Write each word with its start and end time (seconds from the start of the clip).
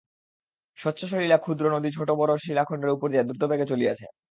স্বচ্ছসলিলা 0.77 1.37
ক্ষুদ্র 1.37 1.65
নদী 1.71 1.89
ছোটো 1.91 2.13
বড়ো 2.15 2.33
শিলাখণ্ডের 2.37 2.91
উপর 2.91 3.07
দিয়া 3.09 3.23
দ্রুতবেগে 3.23 3.65
চলিয়াছে। 3.65 4.05